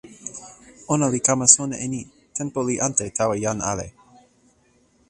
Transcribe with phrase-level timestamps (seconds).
[0.93, 2.01] ona li kama sona e ni:
[2.37, 3.87] tenpo li ante tawa jan ale.